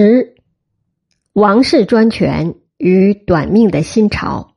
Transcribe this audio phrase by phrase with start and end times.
[0.00, 0.36] 十，
[1.32, 4.54] 王室专权与短命的新朝。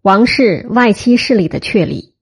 [0.00, 2.14] 王室外戚势力的确立。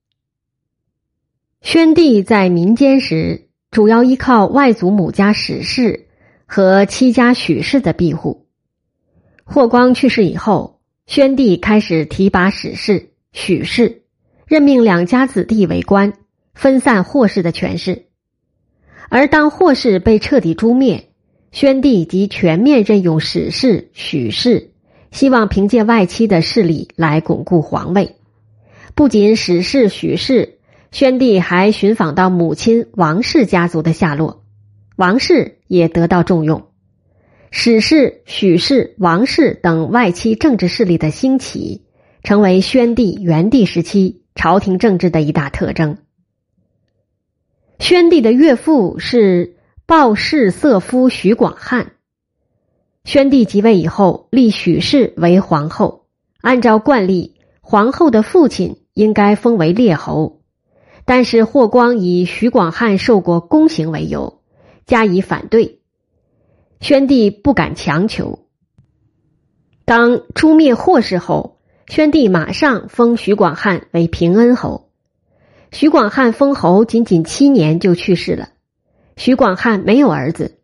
[1.61, 6.09] 宣帝在民间时，主要依靠外祖母家史氏
[6.47, 8.47] 和戚家许氏的庇护。
[9.45, 14.05] 霍光去世以后，宣帝开始提拔史氏、许氏，
[14.47, 16.15] 任命两家子弟为官，
[16.55, 18.07] 分散霍氏的权势。
[19.11, 21.09] 而当霍氏被彻底诛灭，
[21.53, 24.71] 宣帝即全面任用史氏、许氏，
[25.11, 28.17] 希望凭借外戚的势力来巩固皇位。
[28.95, 30.59] 不仅史氏、许氏，
[30.93, 34.45] 宣帝还寻访到母亲王氏家族的下落，
[34.97, 36.69] 王氏也得到重用。
[37.51, 41.83] 史氏、许氏、王氏等外戚政治势力的兴起，
[42.23, 45.99] 成为宣帝、元帝时期朝廷政治的一大特征。
[47.81, 49.57] 宣帝的岳父是
[49.91, 51.95] 鲍氏色夫许广汉。
[53.03, 56.07] 宣帝即位以后，立许氏为皇后。
[56.41, 60.43] 按照惯例，皇后的父亲应该封为列侯，
[61.05, 64.43] 但是霍光以许广汉受过宫刑为由，
[64.87, 65.81] 加以反对。
[66.81, 68.47] 宣帝不敢强求。
[69.85, 74.89] 当诛灭霍氏后，宣帝马上封许广汉为平恩侯。
[75.73, 78.51] 徐广汉封侯仅仅七年就去世了。
[79.23, 80.61] 徐广汉没有儿子，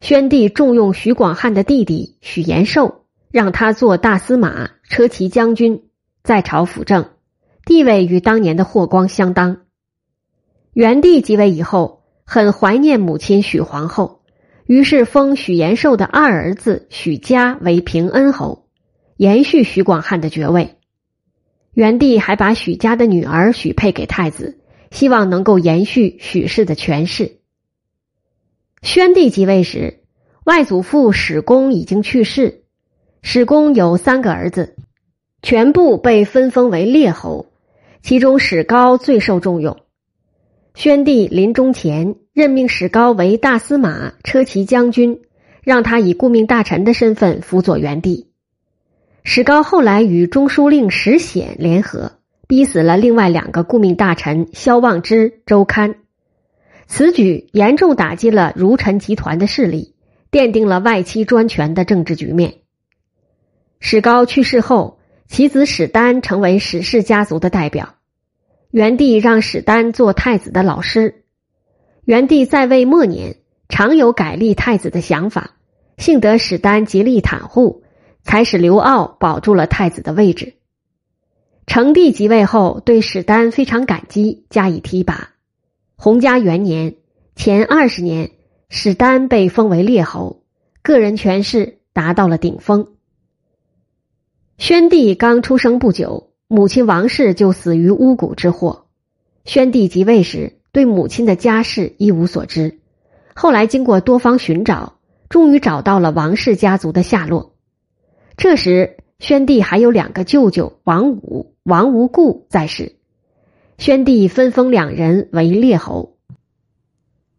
[0.00, 5.82] 宣帝重用徐广汉的弟弟许延寿，让他做大司马、车骑将军，
[6.22, 7.10] 在朝辅政，
[7.64, 9.62] 地位与当年的霍光相当。
[10.72, 14.20] 元帝即位以后，很怀念母亲许皇后，
[14.66, 18.68] 于是封许延寿的二儿子许嘉为平恩侯，
[19.16, 20.76] 延续徐广汉的爵位。
[21.72, 24.60] 元帝还把许家的女儿许配给太子，
[24.92, 27.40] 希望能够延续许氏的权势。
[28.82, 30.00] 宣帝即位时，
[30.44, 32.62] 外祖父史公已经去世，
[33.22, 34.76] 史公有三个儿子，
[35.42, 37.46] 全部被分封为列侯，
[38.02, 39.78] 其中史高最受重用。
[40.74, 45.22] 宣帝临终前任命史高为大司马、车骑将军，
[45.62, 48.28] 让他以顾命大臣的身份辅佐元帝。
[49.24, 52.12] 史高后来与中书令石显联合，
[52.46, 55.96] 逼死了另外两个顾命大臣萧望之、周堪。
[56.86, 59.94] 此举严重打击了儒臣集团的势力，
[60.30, 62.54] 奠定了外戚专权的政治局面。
[63.80, 67.94] 史高去世后，其子史丹成为史氏家族的代表。
[68.70, 71.24] 元帝让史丹做太子的老师。
[72.04, 73.36] 元帝在位末年，
[73.68, 75.56] 常有改立太子的想法，
[75.98, 77.82] 幸得史丹极力袒护。
[78.28, 80.54] 才使刘骜保住了太子的位置。
[81.68, 85.35] 成帝即位后，对史丹非常感激，加以提拔。
[85.98, 86.96] 洪嘉元年
[87.36, 88.30] 前二十年，
[88.68, 90.42] 史丹被封为列侯，
[90.82, 92.88] 个人权势达到了顶峰。
[94.58, 98.84] 宣帝刚出生不久，母亲王氏就死于巫蛊之祸。
[99.46, 102.78] 宣帝即位时，对母亲的家世一无所知。
[103.34, 104.98] 后来经过多方寻找，
[105.30, 107.54] 终于找到了王氏家族的下落。
[108.36, 112.95] 这时，宣帝还有两个舅舅王武、王无故在世。
[113.78, 116.16] 宣帝分封两人为列侯。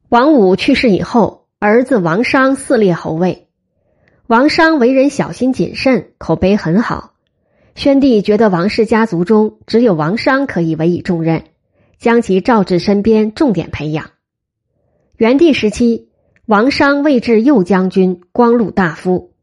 [0.07, 3.47] 王武去世以后，儿子王商嗣列侯位。
[4.27, 7.13] 王商为人小心谨慎，口碑很好。
[7.73, 11.43] 宣帝觉得王氏家族中只有王商可以委以重任，
[11.97, 14.11] 将其召至身边，重点培养。
[15.17, 16.09] 元帝时期，
[16.45, 19.33] 王商位至右将军、光禄大夫。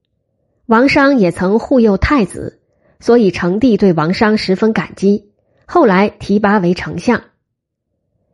[0.66, 2.60] 王商也曾护佑太子，
[3.00, 5.32] 所以成帝对王商十分感激。
[5.66, 7.22] 后来提拔为丞相。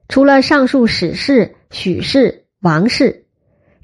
[0.08, 3.26] 除了上述史氏、许氏、王氏，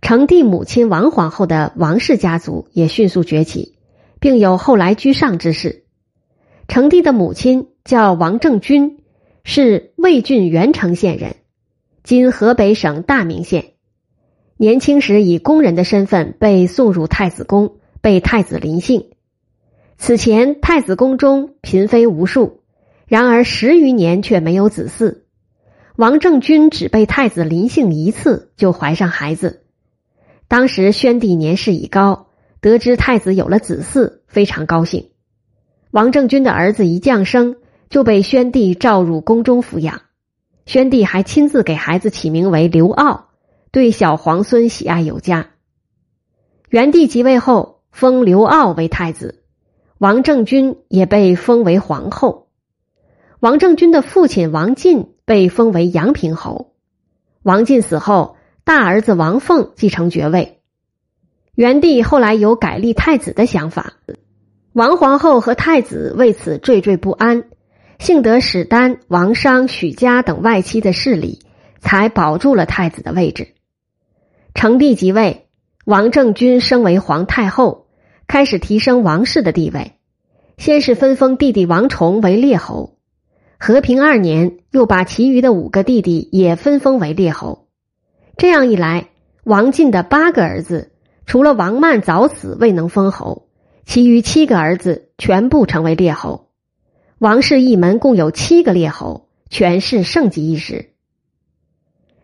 [0.00, 3.76] 成帝母亲王皇后的王氏家族也迅速崛起，
[4.20, 5.84] 并有后来居上之势。
[6.68, 9.04] 成帝的母亲叫王政君，
[9.44, 11.36] 是魏郡元城县人，
[12.02, 13.74] 今河北省大名县。
[14.56, 17.78] 年轻时以工人的身份被送入太子宫。
[18.02, 19.10] 被太子临幸，
[19.98, 22.60] 此前太子宫中嫔妃无数，
[23.06, 25.22] 然而十余年却没有子嗣。
[25.96, 29.62] 王政君只被太子临幸一次，就怀上孩子。
[30.48, 32.28] 当时宣帝年事已高，
[32.60, 35.10] 得知太子有了子嗣，非常高兴。
[35.90, 37.56] 王政君的儿子一降生，
[37.88, 40.02] 就被宣帝召入宫中抚养。
[40.66, 43.22] 宣帝还亲自给孩子起名为刘骜，
[43.70, 45.50] 对小皇孙喜爱有加。
[46.68, 47.76] 元帝即位后。
[47.92, 49.42] 封刘骜为太子，
[49.96, 52.45] 王政君也被封为皇后。
[53.40, 56.72] 王政君的父亲王进被封为阳平侯。
[57.42, 60.60] 王进死后，大儿子王凤继承爵位。
[61.54, 63.94] 元帝后来有改立太子的想法，
[64.72, 67.44] 王皇后和太子为此惴惴不安。
[67.98, 71.40] 幸得史丹、王商、许家等外戚的势力，
[71.80, 73.54] 才保住了太子的位置。
[74.54, 75.46] 成帝即位，
[75.86, 77.86] 王政君升为皇太后，
[78.26, 79.92] 开始提升王室的地位。
[80.58, 82.95] 先是分封弟弟王崇为列侯，
[83.58, 87.68] 和平二年又把其余的五个弟弟也分封为列侯。
[88.36, 89.08] 这样一来，
[89.44, 90.92] 王进的八个儿子。
[91.24, 93.48] 除了王曼早死未能封侯，
[93.84, 96.50] 其余七个儿子全部成为列侯。
[97.18, 100.90] 王氏一门共有七个列侯，权势盛极一时。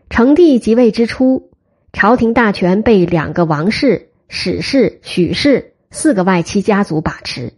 [0.09, 1.51] 成帝即位之初，
[1.93, 7.55] 朝廷大权被两个王氏、史氏、许氏四个外戚家族把持，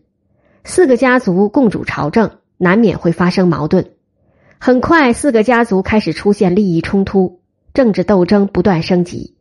[0.64, 3.92] 四个家族共主朝政，难免会发生矛盾。
[4.58, 7.40] 很快，四个家族开始出现利益冲突，
[7.72, 9.36] 政治斗争不断升级。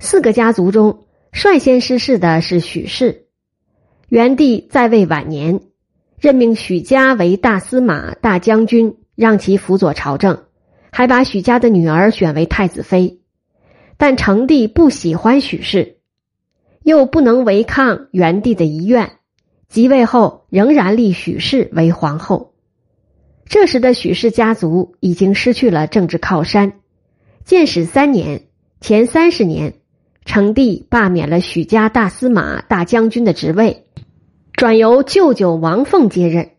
[0.00, 1.04] 四个家族中。
[1.34, 3.24] 率先失势的是许氏。
[4.10, 5.62] 元帝在位晚年，
[6.20, 10.42] 任命许家为大司马、大将军，让其辅佐朝政，
[10.90, 13.22] 还把许家的女儿选为太子妃。
[13.96, 15.96] 但成帝不喜欢许氏，
[16.82, 19.12] 又不能违抗元帝的遗愿，
[19.70, 22.51] 即位后仍然立许氏为皇后。
[23.52, 26.80] 这时的许氏家族已经失去了政治靠山。
[27.44, 28.44] 建始三年
[28.80, 29.74] （前三十年）。
[30.24, 33.84] 成帝罢免了许家大司马、大将军的职位，
[34.54, 36.52] 转由舅舅王凤接任。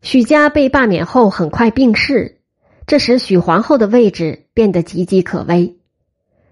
[0.00, 2.40] 许家被罢免后，很快病逝，
[2.88, 5.76] 这使许皇后的位置变得岌岌可危。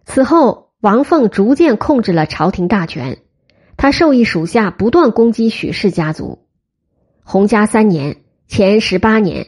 [0.05, 3.19] 此后，王凤逐渐控制了朝廷大权，
[3.76, 6.47] 他授意属下不断攻击许氏家族。
[7.25, 8.19] 洪家三年
[8.50, 9.47] （前十八年），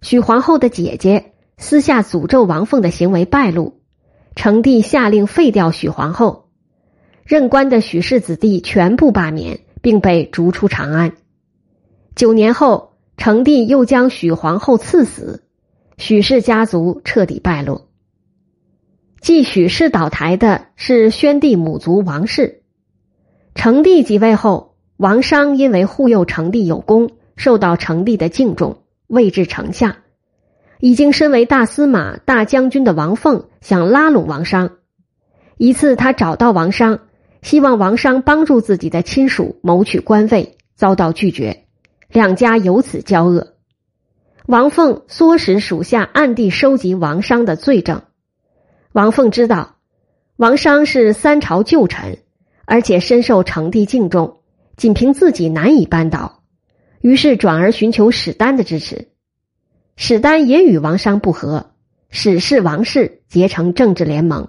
[0.00, 3.80] 许皇后的姐姐私下诅咒王凤的行为败露。
[4.36, 6.50] 成帝下令废掉许皇后，
[7.24, 11.14] 任官的许氏子弟全部罢免，并被逐出长安。
[12.14, 15.42] 九年后，成帝又将许皇后赐死，
[15.98, 17.88] 许氏家族彻底败落。
[19.20, 22.62] 继许氏倒台的是宣帝母族王氏。
[23.56, 29.96] 成帝即位后，王商因为护佑成帝有功，受到成帝的敬重，位至丞相。
[30.80, 34.72] 已经身为大司马、大将军的王凤想拉拢王商。
[35.56, 37.00] 一次，他找到王商，
[37.42, 41.64] 希望王商帮助自己的亲属谋取官位，遭到拒绝，
[42.10, 43.54] 两家由此交恶。
[44.46, 48.02] 王凤唆使属下暗地收集王商的罪证。
[48.92, 49.76] 王凤知道
[50.36, 52.18] 王商是三朝旧臣，
[52.66, 54.40] 而且深受成帝敬重，
[54.76, 56.42] 仅凭自己难以扳倒，
[57.04, 59.08] 于是转而寻求史丹的支持。
[59.94, 61.72] 史丹也与王商不和，
[62.08, 64.48] 史氏、王氏结成政治联盟。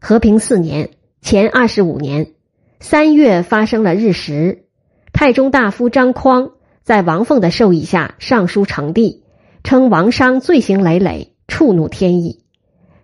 [0.00, 0.90] 和平四年
[1.20, 2.34] （前二十五年）
[2.78, 4.66] 三月，发生了日食。
[5.12, 6.52] 太中大夫张匡
[6.84, 9.24] 在王凤的授意下上书成帝，
[9.64, 12.44] 称王商罪行累累，触怒天意。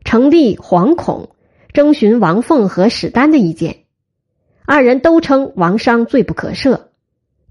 [0.04, 1.30] 成帝惶恐，
[1.72, 3.78] 征询王凤和史丹的意见，
[4.64, 6.82] 二人都称王商罪不可赦。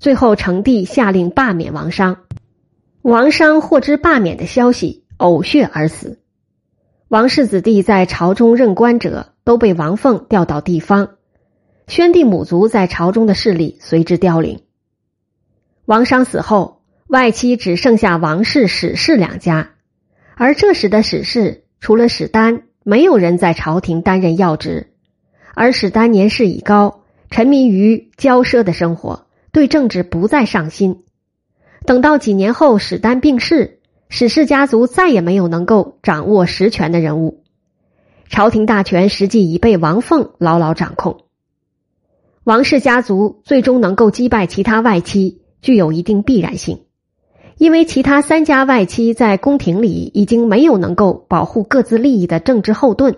[0.03, 2.17] 最后，成帝下令罢免王商。
[3.03, 6.19] 王商获知罢免的消息，呕血而死。
[7.07, 11.11] 王氏子弟在朝中任官者都被王凤调到地方，
[11.87, 14.59] 宣帝母族在朝中的势力随之凋零。
[15.85, 19.69] 王商死后，外戚只剩下王氏、史氏两家，
[20.35, 24.91] 而这时的史氏除了史丹，没有人在朝廷担任要职。
[25.55, 31.03] 而史丹年事已高，沉迷于骄奢的生活，对政治不再上心。
[31.85, 33.79] 等到几年后，史丹病逝，
[34.09, 37.43] 史氏家族再也没有能够掌握实权的人物，
[38.29, 41.21] 朝廷大权实际已被王凤牢牢掌控。
[42.43, 46.85] 王氏家族最终能够击败其他外戚，具有一定必然性，
[47.57, 53.15] 因为其他三家外戚在宫廷里已经没有能够保护各自利益的政治后盾，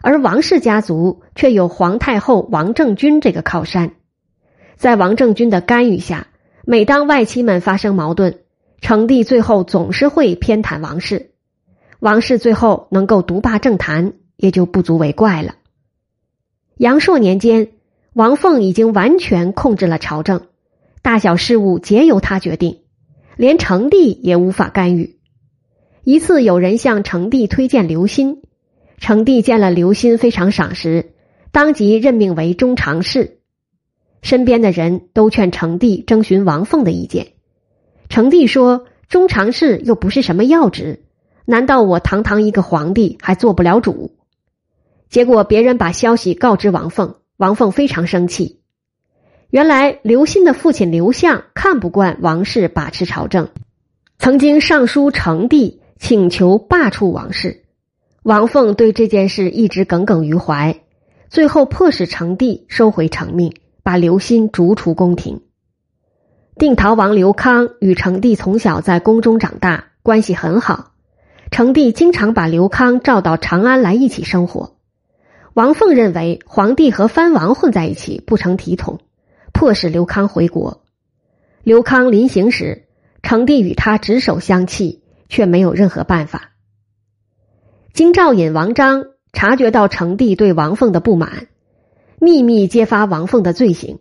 [0.00, 3.92] 而王氏家族却有皇太后王政君这个靠山，
[4.76, 6.28] 在王政君的干预下。
[6.68, 8.40] 每当外戚们发生矛盾，
[8.80, 11.30] 成帝最后总是会偏袒王氏，
[12.00, 15.54] 王氏最后能够独霸政坛，也就不足为怪了。
[16.76, 17.68] 阳朔年间，
[18.14, 20.48] 王凤已经完全控制了朝政，
[21.02, 22.80] 大小事务皆由他决定，
[23.36, 25.20] 连成帝也无法干预。
[26.02, 28.38] 一次，有人向成帝推荐刘歆，
[28.98, 31.12] 成帝见了刘歆非常赏识，
[31.52, 33.35] 当即任命为中常侍。
[34.22, 37.28] 身边的人都劝成帝征询王凤的意见。
[38.08, 41.04] 成帝说：“中常侍又不是什么要职，
[41.44, 44.12] 难道我堂堂一个皇帝还做不了主？”
[45.08, 48.60] 结果别人把消息告知王凤，王凤非常生气。
[49.50, 53.48] 原来刘歆的父亲刘向看不惯王氏把持朝政，
[54.18, 57.62] 曾经上书成帝，请求罢黜王氏。
[58.24, 60.80] 王凤对这件事一直耿耿于怀，
[61.28, 63.54] 最后迫使成帝收回成命，
[63.86, 65.42] 把刘歆逐出宫廷。
[66.58, 70.90] 定陶王刘康与成帝从小在宫中长大，关系很好。
[71.52, 74.74] 成帝经常把刘康召到长安来一起生活。
[75.54, 78.98] 王凤认为皇帝和藩王混在一起不成体统，
[79.52, 80.82] 迫使刘康回国。
[81.62, 82.88] 刘康临行时，
[83.22, 86.50] 成帝与他执手相弃，却没有任何办法。
[87.94, 91.46] 京兆尹王章察觉到成帝对王凤的不满，
[92.18, 93.98] 秘密揭发王凤的罪行。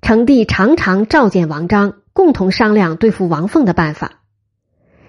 [0.00, 4.20] 成帝常常召见王章，共同商量对付王凤的办法。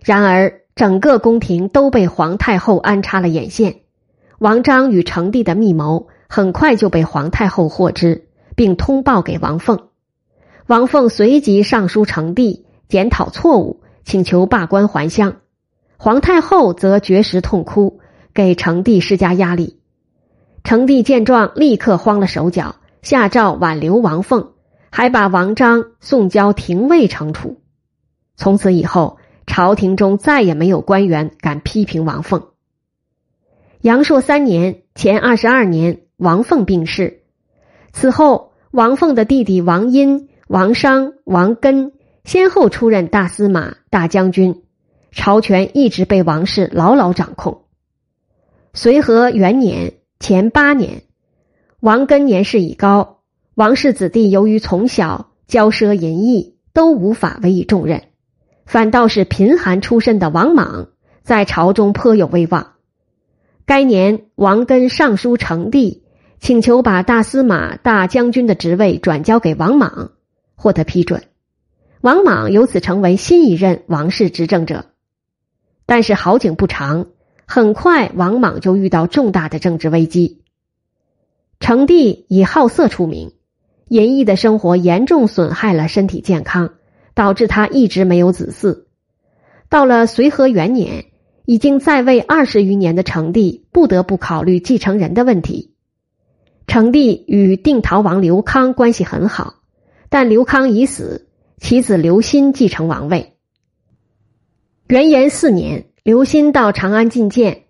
[0.03, 3.82] 然而，整个宫廷都被皇太后安插了眼线。
[4.39, 9.88] 王章与成帝的密谋很快就被皇太后获知，并通报给王凤。
[10.68, 15.38] 王凤随即上书成帝，检讨错误，请求罢官还乡。
[15.98, 18.00] 皇太后则绝食痛哭，
[18.34, 19.80] 给成帝施加压力。
[20.63, 24.53] 成帝见状，立刻慌了手脚，下诏挽留王凤，
[24.89, 27.62] 还把王章送交廷尉惩处。
[28.36, 32.48] 从此以后，朝廷中再也没有官员敢批评王凤。
[33.82, 37.24] 阳朔三年（前二十二年），王凤病逝。
[37.91, 41.91] 此后，王凤的弟弟王殷、王商、王根
[42.24, 44.63] 先后出任大司马、大将军。
[45.12, 47.65] 朝权一直被王氏牢牢掌控。
[48.74, 49.93] 随和元年
[50.24, 51.03] 前八年，
[51.82, 53.20] 王根年事已高，
[53.56, 58.03] 王氏子弟由于从小骄奢淫逸，都无法委以重任，
[58.65, 60.92] 反倒是贫寒出身的王莽
[61.24, 62.75] 在朝中颇有威望。
[63.65, 66.06] 该年，王根上书成帝，
[66.39, 70.12] 请求把大司马、大将军的职位转交给王莽，
[70.56, 71.24] 获得批准。
[72.00, 74.86] 王莽由此成为新一任王氏执政者。
[75.86, 77.08] 但是好景不长，
[77.46, 80.42] 很快王莽就遇到重大的政治危机。
[81.60, 83.34] 成帝以好色出名，
[83.88, 86.74] 淫逸的生活严重损害了身体健康，
[87.14, 88.86] 导致他一直没有子嗣。
[89.70, 91.06] 到了随和元年，
[91.46, 95.74] 已经在位二十余年的成帝不得不考虑继承人的问题。
[96.68, 99.56] 成帝与定陶王刘康关系很好，
[100.10, 101.28] 但刘康已死，
[101.60, 103.34] 其子刘歆继承王位。
[104.88, 107.63] 元延四年，刘歆到长安觐见，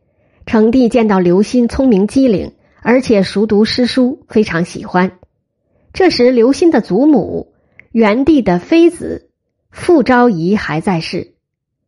[0.48, 5.20] 成帝见到刘歆聪明机灵，而且熟读诗书，非常喜欢。
[5.94, 7.54] 这时，刘歆的祖母
[7.92, 9.30] 元帝的妃子
[9.70, 11.36] 傅昭仪还在世。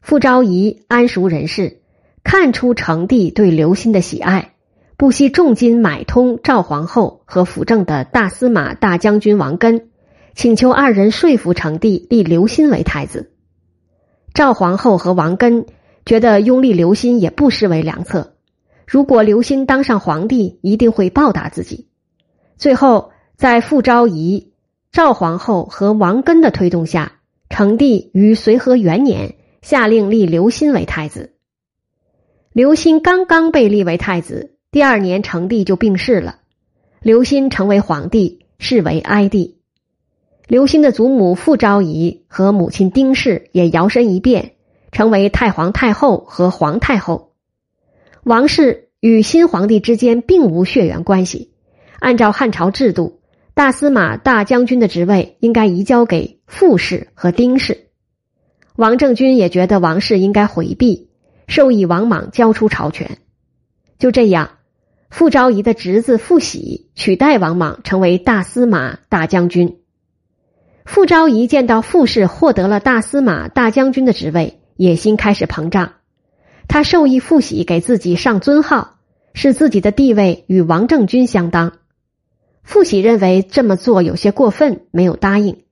[0.01, 1.81] 傅昭仪安熟人士，
[2.23, 4.53] 看出成帝对刘歆的喜爱，
[4.97, 9.89] 不惜重金买通赵皇后和辅政的大司马、大将军王根，
[10.35, 13.31] 请求二人说服成帝立刘歆为太子。
[14.35, 15.65] 赵皇后和王根
[16.05, 18.35] 觉得拥立刘歆也不失为良策。
[18.85, 21.87] 如果刘歆当上皇帝，一定会报答自己。
[22.57, 24.53] 最后，在傅昭仪、
[24.91, 27.13] 赵皇后和王根的推动下，
[27.49, 31.33] 成帝于随和元年下令立刘歆为太子。
[32.53, 36.37] 刘歆刚刚被立为太子，第二年成帝就病逝了，
[37.01, 39.57] 刘歆成为皇帝，是为哀帝。
[40.47, 44.53] 刘歆的祖母傅昭仪和母亲丁氏也摇身一变，
[44.95, 47.33] 成为太皇太后和皇太后。
[48.23, 51.51] 王氏与新皇帝之间并无血缘关系。
[51.99, 53.19] 按照汉朝制度，
[53.53, 57.89] 大司马、大将军的职位应该移交给傅氏和丁氏。
[58.77, 61.09] 王政君也觉得王氏应该回避，
[61.49, 63.17] 授意王莽交出朝权。
[63.99, 64.51] 就这样，
[65.09, 69.79] 傅昭仪的侄子傅喜取代王莽，成为大司马、大将军。
[70.85, 75.93] 傅昭仪见到傅氏获得了大司马、大将军的职位，野心开始膨胀。
[76.67, 78.97] 他授意傅喜给自己上尊号，
[79.33, 81.73] 使自己的地位与王政君相当。
[82.63, 85.63] 傅喜认为这么做有些过分，没有答应。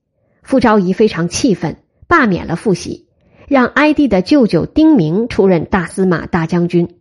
[0.44, 3.08] 傅昭仪非常气愤，罢免了傅喜，
[3.48, 7.00] 让哀帝的舅舅丁明出任大司马、大将军。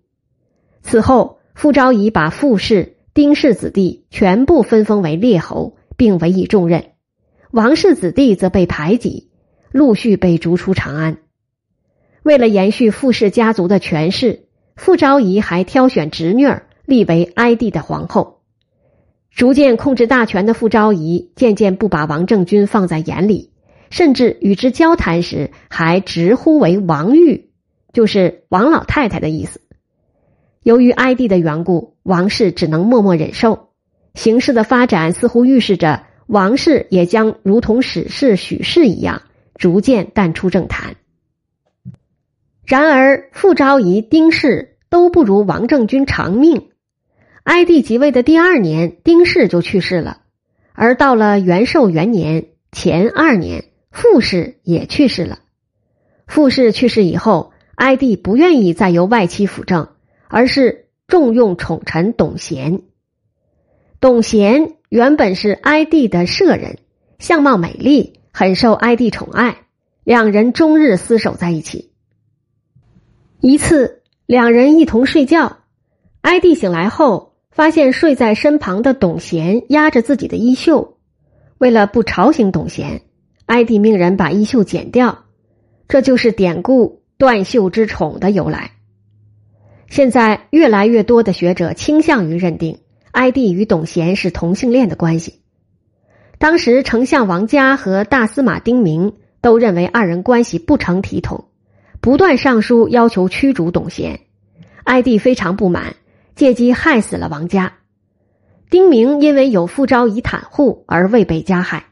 [0.81, 6.93] 此后，傅昭仪把傅氏、丁氏子弟全部分封为列侯，并委以重任。
[7.51, 9.29] 王氏子弟则被排挤，
[9.71, 11.19] 陆续被逐出长安。
[12.23, 14.45] 为了延续傅氏家族的权势，
[14.77, 18.41] 傅昭仪还挑选侄女儿立为哀帝的皇后。
[19.31, 23.51] 逐渐控制大权的傅昭仪渐渐不把王政君放在眼里，
[23.91, 27.51] 甚至与之交谈时还直呼为王玉，
[27.93, 29.61] 就是王老太太的意思。
[30.63, 33.71] 由于哀帝的缘故，王氏只能默默忍受。
[34.15, 39.23] 形势的发展似乎预示着王氏也将如同史氏许氏一样，
[39.57, 40.97] 逐渐淡出政坛。
[42.65, 46.69] 然而，傅昭仪、丁氏都不如王政君长命。
[47.43, 50.19] 哀帝即位的第二年，丁氏就去世了；
[50.73, 55.41] 而到了元寿元年前二年，傅氏也去世了。
[56.29, 59.89] 傅氏去世以后，哀帝不愿意再由外戚辅政，
[60.29, 62.83] 而是重用宠臣董贤。
[64.01, 66.79] 董贤原本是哀帝的舍人，
[67.19, 69.59] 相貌美丽，很受哀帝宠爱，
[70.05, 71.92] 两人终日厮守在一起。
[73.45, 75.57] 一次，两人一同睡觉，
[76.21, 80.97] 哀帝醒来后，发现睡在身旁的董贤压着自己的衣袖。
[81.59, 83.03] 为了不吵醒董贤，
[83.47, 85.25] 哀帝命人把衣袖剪掉。
[85.89, 88.71] 这就是典故“断袖之宠”的由来。
[89.89, 92.79] 现在，越来越多的学者倾向于认定
[93.11, 95.41] 哀帝与董贤是同性恋的关系。
[96.39, 101.49] 当时，丞相王嘉和大司马丁明都认为二人关系不成体统。
[102.03, 104.23] 不断上书要求驱逐董贤，
[104.83, 105.95] 哀帝非常不满，
[106.35, 107.75] 借机害死了王家。
[108.69, 111.85] 丁明因为有傅昭仪袒护而未被加害。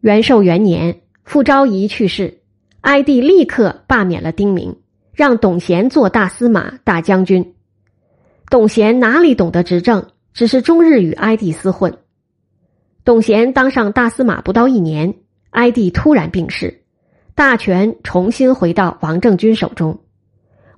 [0.00, 2.40] 元寿元年，傅昭仪去世，
[2.80, 4.76] 哀帝立刻罢免了丁明，
[5.14, 7.54] 让董贤做大司马、大将军。
[8.50, 11.96] 董贤哪里懂得执政，只是终日与哀帝厮混。
[13.04, 15.14] 董贤当上大司马不到一年，
[15.50, 16.82] 哀帝突然病逝。
[17.36, 19.98] 大权重新回到王政君手中，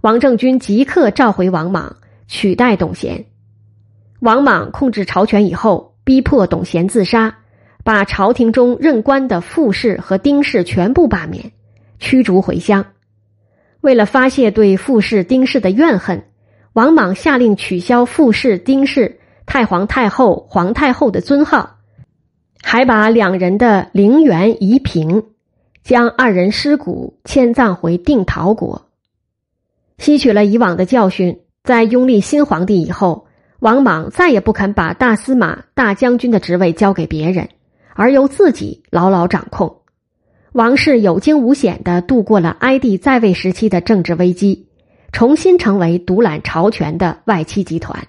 [0.01, 3.27] 王政君即刻召回王莽，取代董贤。
[4.19, 7.37] 王莽控制朝权以后，逼迫董贤自杀，
[7.85, 11.53] 把朝廷中任官的傅氏和丁氏全部罢免，
[12.01, 12.87] 驱逐回乡。
[13.81, 16.25] 为了发泄对傅氏、丁氏的怨恨，
[16.73, 21.77] 王莽下令取消傅氏、丁氏太皇太后、皇太后的尊号，
[22.65, 25.23] 还把两人的陵园夷平。
[25.89, 28.91] 将二人尸骨迁葬回定陶国，
[29.97, 33.27] 吸取了以往的教训，在拥立新皇帝以后，
[33.61, 37.49] 王莽再也不肯把大司马、大将军的职位交给别人，
[37.95, 39.79] 而由自己牢牢掌控。
[40.53, 44.69] 王室有惊无险的度过了哀帝在位时期的政治危机，
[45.13, 48.09] 重新成为独揽朝权的外戚集团。